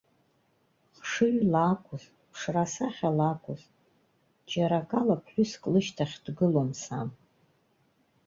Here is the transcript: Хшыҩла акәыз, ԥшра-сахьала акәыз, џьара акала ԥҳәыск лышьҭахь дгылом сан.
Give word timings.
Хшыҩла 0.99 1.61
акәыз, 1.71 2.03
ԥшра-сахьала 2.31 3.27
акәыз, 3.33 3.61
џьара 4.49 4.77
акала 4.81 5.15
ԥҳәыск 5.23 5.61
лышьҭахь 5.73 6.15
дгылом 6.25 6.69
сан. 6.81 7.09